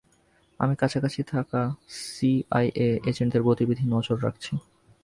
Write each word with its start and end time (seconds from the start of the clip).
আমি 0.59 0.73
কাছাকাছি 0.75 1.21
থাকা 1.23 1.61
সিআইএ 2.01 2.89
এজেন্টদের 3.09 3.41
গতিবিধি 3.47 3.85
নজর 3.85 4.17
রাখছি। 4.23 4.53